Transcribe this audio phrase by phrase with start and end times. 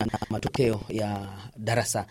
[0.00, 2.06] na matokeo ya darasa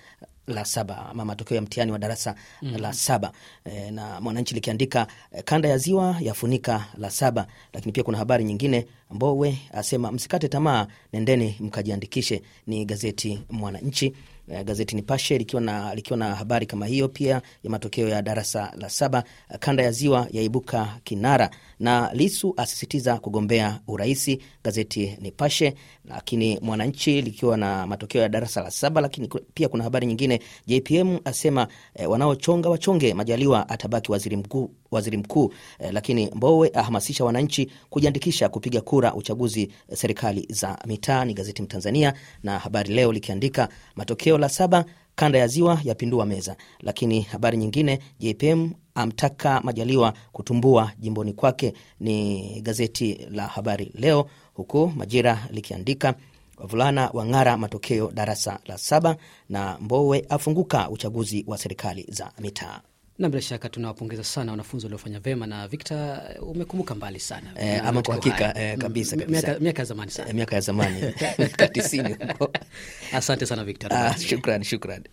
[0.47, 2.77] la saba ama matokeo ya mtihani wa darasa mm.
[2.77, 3.31] la saba
[3.65, 7.47] e, na Mwananchi likiandika e, kanda ya ziwa yafunika la saba.
[7.73, 12.41] Lakini pia kuna habari nyingine, Mbowe asema msikate tamaa, nendeni mkajiandikishe.
[12.67, 14.13] Ni gazeti Mwananchi.
[14.47, 18.71] E, gazeti Nipashe likiwa na, likiwa na habari kama hiyo pia ya matokeo ya darasa
[18.77, 19.23] la saba.
[19.59, 21.49] Kanda ya ziwa yaibuka kinara
[21.79, 25.73] na Lisu asisitiza kugombea uraisi, gazeti Nipashe.
[26.05, 31.19] Lakini Mwananchi likiwa na matokeo ya darasa la saba, lakini pia kuna habari nyingine, JPM
[31.25, 37.71] asema eh, wanaochonga wachonge, Majaliwa atabaki waziri mkuu waziri mkuu eh, lakini Mbowe ahamasisha wananchi
[37.89, 41.25] kujiandikisha kupiga kura uchaguzi eh, serikali za mitaa.
[41.25, 44.85] Ni gazeti Mtanzania na Habari Leo likiandika matokeo la saba
[45.15, 51.73] kanda ya ziwa yapindua meza, lakini habari nyingine JPM amtaka Majaliwa kutumbua jimboni kwake.
[51.99, 56.13] Ni gazeti la Habari Leo, huku Majira likiandika
[56.57, 59.15] wavulana wang'ara matokeo darasa la saba
[59.49, 62.81] na Mbowe afunguka uchaguzi wa serikali za mitaa
[63.19, 65.47] na bila shaka tunawapongeza sana wanafunzi waliofanya vyema.
[65.47, 70.11] Na Victor, umekumbuka mbali sana e, ama kwa hakika e, kabisa kabisa, miaka ya zamani
[70.11, 71.01] sana, e, miaka ya zamani
[71.39, 72.51] miaka tisini huko.
[73.13, 73.93] Asante sana Victor.
[73.93, 75.03] Ah, shukran shukran.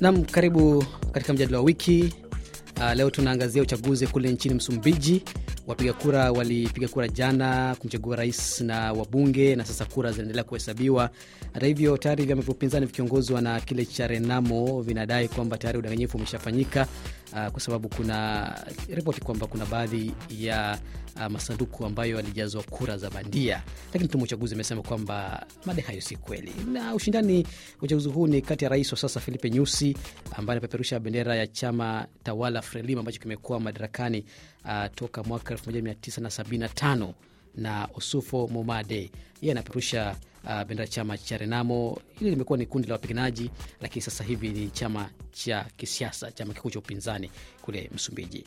[0.00, 2.14] Nam, karibu katika mjadala wa wiki.
[2.82, 5.22] Uh, leo tunaangazia uchaguzi kule nchini Msumbiji.
[5.66, 11.10] Wapiga kura walipiga kura jana kumchagua rais na wabunge, na sasa kura zinaendelea kuhesabiwa.
[11.52, 16.16] Hata hivyo, tayari vyama vya upinzani vikiongozwa na kile cha Renamo vinadai kwamba tayari udanganyifu
[16.16, 16.86] umeshafanyika,
[17.32, 18.48] uh, kwa sababu kuna
[18.88, 20.78] ripoti kwamba kuna baadhi ya
[21.16, 26.16] uh, masanduku ambayo yalijazwa kura za bandia, lakini tume uchaguzi imesema kwamba madai hayo si
[26.16, 26.52] kweli.
[26.72, 27.46] Na ushindani
[27.82, 29.96] uchaguzi huu ni kati ya rais wa sasa Filipe Nyusi
[30.36, 34.24] ambaye anapeperusha bendera ya chama tawala Frelimo ambacho kimekuwa madarakani
[34.64, 37.08] uh, toka mwaka 1975
[37.54, 39.10] na Osufo Momade
[39.42, 41.98] yeye anapeperusha uh, bendera chama cha Renamo.
[42.18, 46.70] Hili limekuwa ni kundi la wapiganaji, lakini sasa hivi ni chama cha kisiasa, chama kikuu
[46.70, 47.30] cha upinzani
[47.62, 48.44] kule Msumbiji.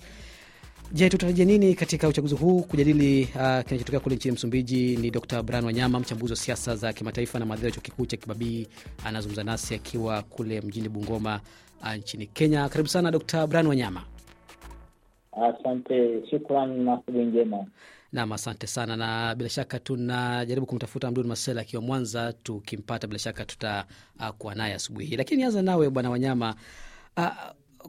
[0.91, 2.61] Je, tutarajia nini katika uchaguzi huu?
[2.61, 7.39] Kujadili uh, kinachotokea kule nchini Msumbiji ni Dr Brian Wanyama, mchambuzi wa siasa za kimataifa
[7.39, 8.67] na mhadhiri wa chuo kikuu cha Kibabii.
[9.05, 11.41] Anazungumza nasi akiwa kule mjini Bungoma
[11.81, 12.69] uh, nchini Kenya.
[12.69, 14.03] Karibu sana Dr Brian Wanyama.
[15.31, 17.65] Asante, shukran na asubuhi njema.
[18.15, 22.33] Nam, asante sana, na bila shaka tunajaribu kumtafuta Abdul Masela akiwa Mwanza.
[22.33, 26.55] Tukimpata bila shaka tutakuwa naye asubuhi hii, lakini anza nawe Bwana Wanyama.
[27.17, 27.27] uh,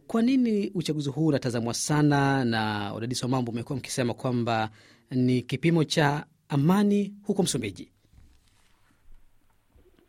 [0.06, 4.70] kwa nini uchaguzi huu unatazamwa sana na wadadisi wa mambo umekuwa mkisema kwamba
[5.10, 7.88] ni kipimo cha amani huko Msumbiji?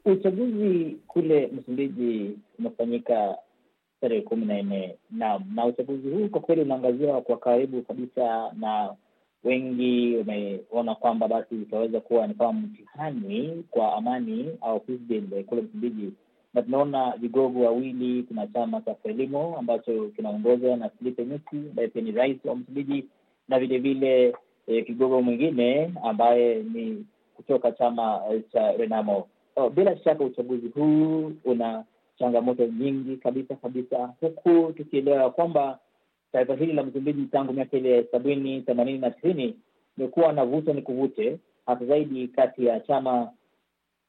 [0.05, 3.35] Uchaguzi kule Msumbiji umefanyika
[4.01, 8.95] tarehe kumi na nne naam, na uchaguzi huu kwa kweli unaangaziwa kwa karibu kabisa, na
[9.43, 16.11] wengi wameona kwamba basi utaweza kuwa ni kama mtihani kwa amani au peace kule Msumbiji
[16.53, 18.23] na tunaona vigogo wawili.
[18.23, 23.05] Kuna chama cha Frelimo ambacho kinaongozwa na Filipe Nyusi ambaye pia ni rais wa Msumbiji,
[23.47, 24.35] na vilevile
[24.67, 27.05] e, kigogo mwingine ambaye ni
[27.35, 29.27] kutoka chama e, cha Renamo.
[29.55, 31.83] Oh, bila shaka uchaguzi huu una
[32.19, 35.79] changamoto nyingi kabisa kabisa, huku tukielewa ya kwamba
[36.45, 39.55] taifa hili la Msumbiji tangu miaka ile sabini themanini na tisini
[39.97, 43.31] imekuwa na vuta ni kuvute, hasa zaidi kati ya chama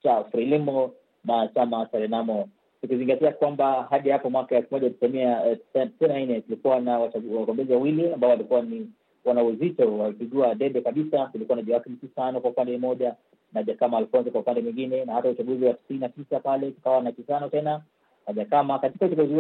[0.03, 0.93] cha Frelimo
[1.25, 2.49] na chama cha Renamo,
[2.81, 6.99] tukizingatia kwamba hadi hapo mwaka elfu moja tisamia tisini na nne tulikuwa na
[7.38, 8.91] wagombezi wawili ambao walikuwa ni
[9.25, 11.27] wana uzito, walipigua debe kabisa.
[11.27, 13.15] Kulikuwa na Joakim Chissano kwa upande mmoja
[13.53, 17.03] na Jakama Alfonso kwa upande mwingine, na hata uchaguzi wa tisini na tisa pale tukawa
[17.03, 17.83] na Chissano tena
[18.27, 18.78] na Jakama.
[18.78, 19.34] Katika uchaguzi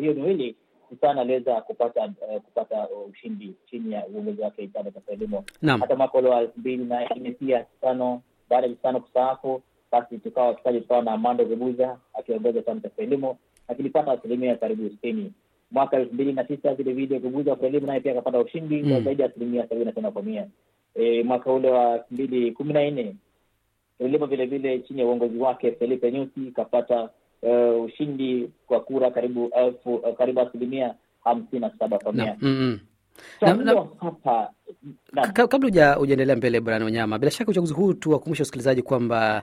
[0.00, 0.56] hiyo miwili
[0.90, 5.44] Chissano aliweza kupata uh, kupata ushindi chini ya uongozi wake chama cha Frelimo.
[5.80, 9.62] Hata mwaka ule wa elfu mbili na nne pia Chissano, baada ya Chissano kustaafu
[9.92, 15.32] basi tukawa tukaja tukawa na Amando Guebuza akiongoza chama cha Frelimo akilipata asilimia karibu sitini.
[15.70, 19.04] Mwaka elfu mbili na tisa vilevile Zebuza Frelimo naye pia akapata ushindi mm.
[19.04, 20.46] zaidi ya asilimia sabini na tano kwa mia.
[20.94, 23.16] E, mwaka ule wa elfu mbili kumi na nne
[23.98, 27.10] Frelimo vilevile chini ya uongozi wake Felipe Nyusi ikapata
[27.42, 30.94] uh, ushindi kwa kura karibu elfu uh, karibu asilimia
[31.24, 32.36] hamsini na saba kwa mia.
[33.40, 34.52] Hapa
[35.48, 39.42] kabla hujaendelea mbele, Bwana Wanyama, bila shaka uchaguzi huu tuwakumbusha wasikilizaji kwamba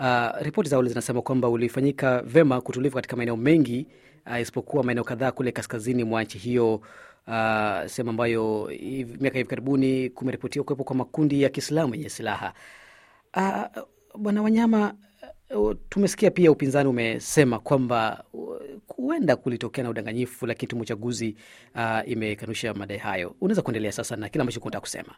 [0.00, 3.86] Uh, ripoti za awali zinasema kwamba ulifanyika vema kutulivu katika maeneo mengi
[4.26, 8.66] uh, isipokuwa maeneo kadhaa kule kaskazini mwa nchi hiyo, uh, sehemu ambayo
[9.20, 12.52] miaka hivi karibuni kumeripotiwa kuwepo kwa makundi ya Kiislamu yenye silaha.
[13.36, 13.82] Uh,
[14.18, 14.94] Bwana Wanyama,
[15.88, 18.56] tumesikia pia upinzani umesema kwamba uh,
[18.96, 21.36] huenda kulitokea na udanganyifu, lakini tume uchaguzi
[21.74, 23.34] uh, imekanusha madai hayo.
[23.40, 25.14] Unaweza kuendelea sasa na kile ambacho unataka kusema.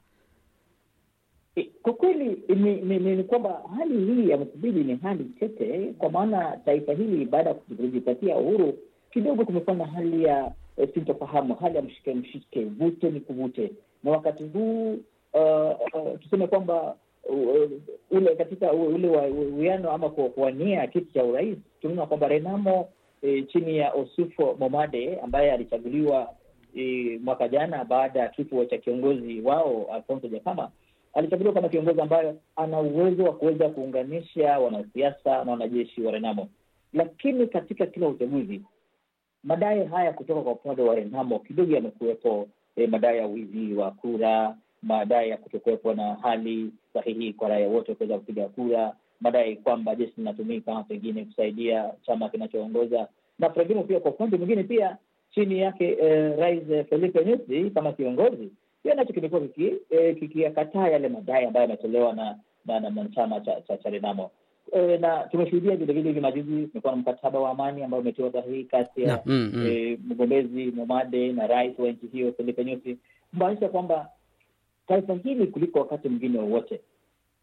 [1.56, 5.94] E, Kwa kweli ni, ni, ni, ni kwamba hali hii ya Msumbiji ni hali tete,
[5.98, 8.78] kwa maana taifa hili baada ya kujipatia uhuru
[9.10, 13.72] kidogo kumekuwa na hali ya eh, sintofahamu, hali ya mshike mshike, vute ni kuvute,
[14.04, 14.92] na wakati huu
[15.32, 16.92] uh, uh, tuseme kwamba uh,
[18.10, 22.88] ule katika ule uwiano ama kuwania kiti cha urais, tunaona kwamba Renamo
[23.22, 26.30] e, chini ya Osufo Momade ambaye alichaguliwa
[26.76, 30.70] e, mwaka jana baada ya kifo cha kiongozi wao Alfonso Jakama
[31.14, 36.48] alichaguliwa kama kiongozi ambayo ana uwezo wa kuweza kuunganisha wanasiasa na wanajeshi wa Renamo,
[36.92, 38.62] lakini katika kila uchaguzi
[39.44, 42.48] madai haya kutoka kwa upande wa Renamo kidogo yamekuwepo.
[42.76, 47.94] Eh, madai ya wizi wa kura, madai ya kutokuwepo na hali sahihi kwa raia wote
[47.94, 53.08] kuweza kupiga kura, madai kwamba jeshi linatumika pengine kusaidia chama kinachoongoza,
[53.38, 54.96] na pengine pia kwa upande mwingine pia
[55.34, 58.50] chini yake eh, Rais eh, Felipe Nyusi kama kiongozi
[58.82, 62.36] pia nacho kimekuwa kikiyakataa eh, kikiyakataa yale madai ambayo yametolewa na
[62.66, 64.30] na, na, na chama cha, cha, cha Renamo.
[64.72, 69.02] E, na tumeshuhudia vilevile hivi majuzi kumekuwa na mkataba wa amani ambao umetiwa sahihi kati
[69.02, 69.22] ya
[70.04, 70.68] mgombezi mm, mm.
[70.68, 72.98] eh, Momade na rais wa nchi hiyo Filipe Nyusi,
[73.30, 74.08] kumaanisha kwamba
[74.86, 76.80] taifa hili kuliko wakati mwingine wowote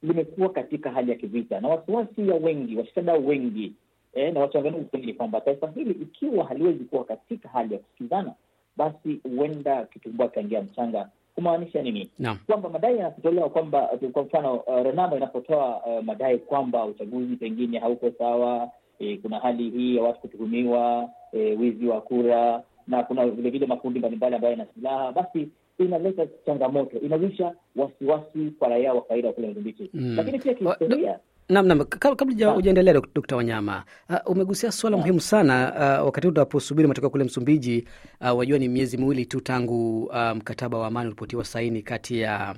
[0.04, 3.74] limekuwa katika hali ya kivita na wasiwasi ya wengi, washikadau wengi
[4.14, 8.34] eh, na wachanganuzi wengi kwamba taifa hili ikiwa haliwezi kuwa katika hali ya kusikizana,
[8.78, 11.10] basi huenda kitumbua kaingia mchanga.
[11.36, 12.10] Kumaanisha nini?
[12.20, 12.38] No.
[12.48, 18.12] kwamba madai yanapotolewa kwamba kwa mfano uh, Renamo inapotoa uh, madai kwamba uchaguzi pengine hauko
[18.18, 23.66] sawa eh, kuna hali hii ya watu kutuhumiwa eh, wizi wa kura na kuna vilevile
[23.66, 29.48] makundi mbalimbali ambayo yana silaha, basi inaleta changamoto, inazusha wasiwasi kwa raia wa kawaida kule
[29.48, 29.90] Mozambiki.
[29.94, 30.16] Mm.
[30.16, 31.20] Lakini pia kihistoria
[31.50, 31.84] Naam, naam.
[31.86, 37.24] Kabla hujaendelea Dokta Wanyama, uh, umegusia suala muhimu sana uh, wakati huu tunaposubiri matokeo kule
[37.24, 37.88] Msumbiji.
[38.22, 42.56] Uh, wajua ni miezi miwili tu tangu mkataba mkataba wa amani ulipotiwa saini kati ya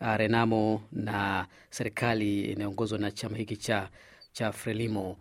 [0.00, 3.88] uh, Renamo na serikali inayoongozwa na chama hiki cha,
[4.32, 5.16] cha Frelimo.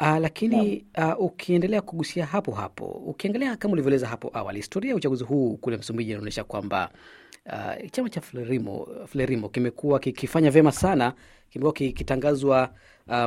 [0.00, 5.24] Uh, lakini uh, ukiendelea kugusia hapo hapo, ukiangalia kama ulivyoeleza hapo awali, historia ya uchaguzi
[5.24, 6.90] huu kule Msumbiji inaonyesha kwamba
[7.46, 11.12] uh, chama cha Frelimo, Frelimo kimekuwa kikifanya vyema sana,
[11.50, 12.70] kimekuwa kikitangazwa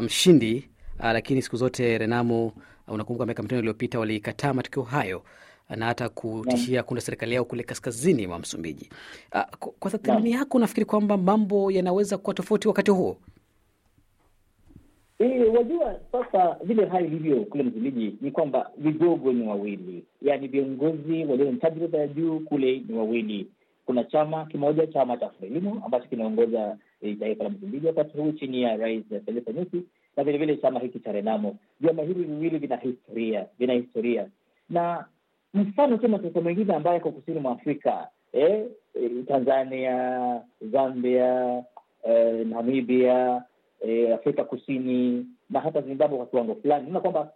[0.01, 5.23] mshindi um, uh, lakini siku zote Renamo uh, unakumbuka miaka mitano iliyopita walikataa matokeo hayo
[5.69, 8.89] na hata kutishia kuunda serikali yao kule kaskazini mwa Msumbiji.
[9.35, 13.17] Uh, kwa- kwa tathmini yako, unafikiri kwamba mambo yanaweza kuwa tofauti wakati huo?
[15.21, 21.25] Eh, wajua sasa vile hali ilivyo kule Msumbiji ni kwamba vigogo ni wawili, yaani viongozi
[21.25, 23.47] walio na tajriba ya juu kule ni wawili.
[23.85, 28.61] Kuna chama kimoja, chama cha Frelimo ambacho kinaongoza eh, taifa la Msumbiji wakati huu chini
[28.61, 29.83] ya Rais Filipe Nyusi,
[30.17, 31.55] na vilevile chama hiki cha Renamo.
[31.79, 34.27] Vyama hivi viwili vina historia, vina historia
[34.69, 35.05] na
[35.53, 38.65] mfano tu mataifa mengine ambayo yako kusini mwa Afrika eh,
[38.95, 40.41] eh, Tanzania,
[40.71, 41.63] Zambia,
[42.03, 43.43] eh, Namibia
[43.81, 47.31] eh, Afrika Kusini na hata Zimbabwe kwa kiwango fulani, naona kwamba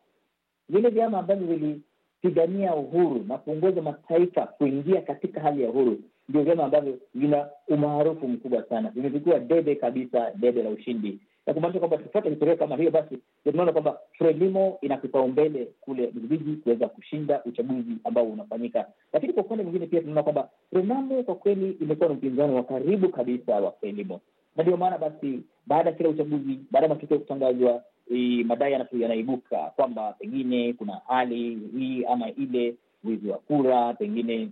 [0.69, 6.00] vile vyama ambavyo vilipigania uhuru na kuongoza mataifa kuingia katika hali ya uhuru
[6.30, 11.80] ndio vyama ambavyo vina umaarufu mkubwa sana, vimepigwa debe kabisa, debe la ushindi, na kumaanisha
[11.80, 17.44] kwamba tukifuata historia kama hiyo, basi tunaona kwamba Frelimo ina kipaumbele kule Msumbiji kuweza kushinda
[17.44, 18.88] uchaguzi ambao unafanyika.
[19.13, 23.09] Lakini kwa upande mwingine pia tunaona kwamba Renamo kwa kweli imekuwa na upinzani wa karibu
[23.09, 24.21] kabisa wa Frelimo.
[24.56, 27.84] Na ndio maana basi baada ya kila uchaguzi, baada ya matokeo kutangazwa,
[28.16, 34.50] e, madai yanaibuka kwamba pengine kuna hali hii ama ile, wizi wa kura, pengine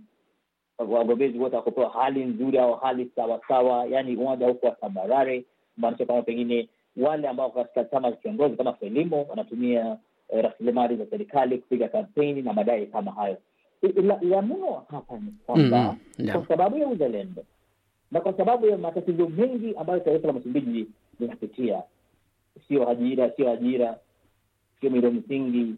[0.78, 5.44] wagombezi wote wakupewa hali nzuri au hali sawasawa, yaani uwanja huko wa tambarare,
[5.74, 9.96] kumaanisha kwamba pengine wale ambao katika chama cha kiongozi kama Frelimo wanatumia
[10.28, 13.36] eh, rasilimali za serikali kupiga kampeni na madai kama hayo.
[13.82, 14.42] I- La, la
[14.90, 16.38] hapa ni kwamba Mm, yeah.
[16.38, 17.44] kwa sababu ya uzalendo
[18.10, 20.86] na kwa sababu ya matatizo mengi ambayo taifa la Msumbiji
[21.20, 21.82] linapitia,
[22.68, 23.98] sio ajira, sio ajira,
[24.80, 25.74] sio miundo msingi,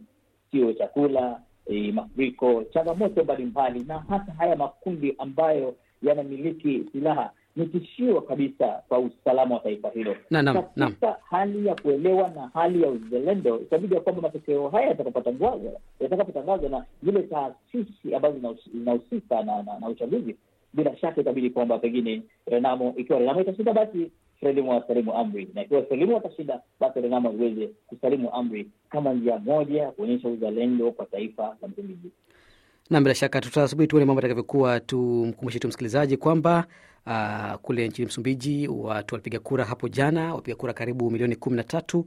[0.50, 8.20] sio chakula, e, mafuriko, changamoto mbalimbali, na hata haya makundi ambayo yanamiliki silaha ni tishio
[8.20, 10.16] kabisa kwa usalama wa taifa hilo.
[10.86, 16.68] Katika hali ya kuelewa na hali ya uzalendo, itabidi ya kwamba matokeo haya yatakapotangazwa yatakapotangazwa
[16.68, 20.36] na zile taasisi ambazo zinahus- zinahusika na, na, na uchaguzi,
[20.72, 25.84] bila shaka itabidi kwamba pengine Renamo, ikiwa Renamo itashinda, basi Frelimo wasalimu amri, na ikiwa
[25.88, 31.42] salimu watashinda, basi Renamo iweze kusalimu amri kama njia moja ya kuonyesha uzalendo kwa taifa
[31.62, 32.10] la Msumbiji.
[32.90, 34.80] na bila shaka tutasubiri tuone mambo atakavyokuwa.
[34.80, 36.66] Tumkumbushe tu msikilizaji kwamba
[37.06, 41.64] uh, kule nchini Msumbiji watu walipiga kura hapo jana, wapiga kura karibu milioni kumi na
[41.64, 42.06] tatu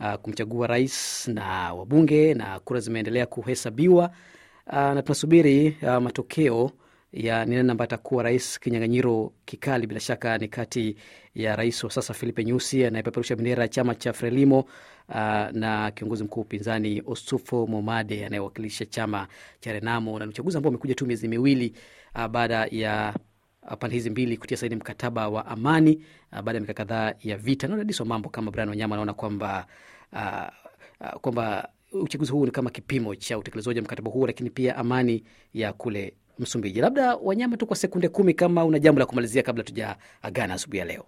[0.00, 4.10] uh, kumchagua rais na wabunge na kura zimeendelea kuhesabiwa
[4.66, 6.70] uh, na tunasubiri uh, matokeo
[7.12, 8.60] ya ni nani ambaye atakuwa rais.
[8.60, 10.96] Kinyang'anyiro kikali bila shaka ni kati
[11.34, 15.14] ya rais wa sasa Filipe Nyusi anayepeperusha bendera ya chama cha Frelimo uh,
[15.52, 19.28] na kiongozi mkuu upinzani Osufo Momade anayewakilisha chama
[19.60, 21.74] cha Renamo, na ni uchaguzi ambao umekuja tu miezi miwili
[22.14, 23.14] uh, baada ya
[23.62, 25.96] uh, pande hizi mbili kutia saini mkataba wa amani
[26.32, 27.68] uh, baada ya miaka kadhaa ya vita.
[27.68, 29.66] Na udadisi mambo kama Brian Wanyama anaona kwamba
[30.12, 30.48] uh,
[31.00, 35.24] uh, kwamba uchaguzi huu ni kama kipimo cha utekelezaji wa mkataba huu, lakini pia amani
[35.54, 36.80] ya kule Msumbiji.
[36.80, 40.84] Labda Wanyama, tu kwa sekunde kumi, kama una jambo la kumalizia kabla tujaagana asubuhi ya
[40.84, 41.04] leo.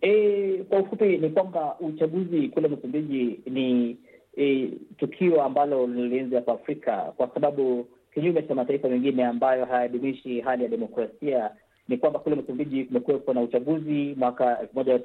[0.00, 3.96] E, kwa ufupi ni kwamba uchaguzi kule Msumbiji ni
[4.36, 10.62] e, tukio ambalo lilianza hapa Afrika kwa sababu kinyume cha mataifa mengine ambayo hayadumishi hali
[10.62, 11.50] ya demokrasia
[11.90, 15.00] ni kwamba kule Msumbiji kumekuwepo na uchaguzi mwaka elfu moja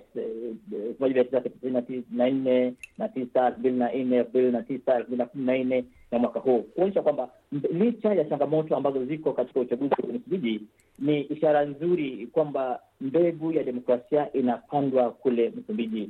[1.00, 4.96] mia tisa tisini na nne na tisa elfu mbili na nne elfu mbili na tisa
[4.96, 6.62] elfu mbili na kumi na nne na mwaka huu.
[6.62, 7.30] Kuonyesha kwamba
[7.72, 10.62] licha ya changamoto ambazo ziko katika uchaguzi wa Msumbiji
[11.00, 16.10] ni ishara nzuri kwamba mbegu ya demokrasia inapandwa kule Msumbiji.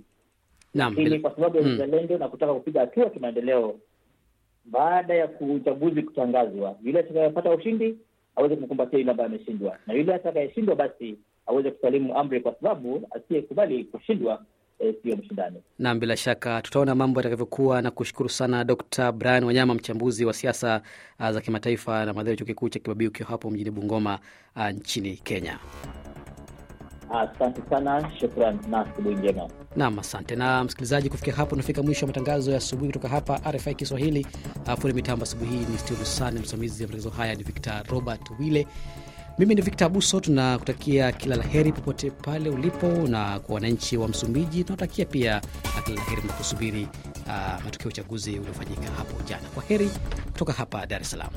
[0.74, 3.76] Naam, Lakini kwa sababu ya uzalendo na kutaka kupiga hatua kimaendeleo,
[4.66, 7.96] baada ya uchaguzi kutangazwa, yule atakayepata ushindi
[8.36, 13.84] aweze kumkumbatia yule ambaye ameshindwa, na yule atakayeshindwa basi aweze kusalimu amri, kwa sababu asiyekubali
[13.84, 14.42] kushindwa
[14.80, 15.58] eh, siyo mshindani.
[15.80, 20.82] Naam, bila shaka tutaona mambo yatakavyokuwa, na kushukuru sana Dr Brian Wanyama, mchambuzi wa siasa
[21.20, 24.20] uh, za kimataifa na madhari chuo kikuu cha Kibabii, ukiwa hapo mjini Bungoma
[24.56, 25.60] uh, nchini Kenya.
[27.10, 29.50] Asante sana, shukran na asubuhi njema.
[29.76, 33.76] Nam, asante na msikilizaji, kufikia hapo unafika mwisho wa matangazo ya asubuhi kutoka hapa RFI
[33.76, 34.28] Kiswahili.
[34.80, 38.68] Fundi mitambo asubuhi hii ni Stilusani, msimamizi wa matangazo haya ni Victor Robert Wille.
[39.38, 44.08] Mimi ni Victor Abuso, tunakutakia kila la heri popote pale ulipo, na kwa wananchi wa
[44.08, 45.42] Msumbiji tunatakia pia
[45.86, 46.88] kila la heri mnaposubiri
[47.26, 49.50] uh, matokeo ya uchaguzi uliofanyika hapo jana.
[49.54, 49.90] Kwa heri
[50.26, 51.30] kutoka hapa Dar es Salaam.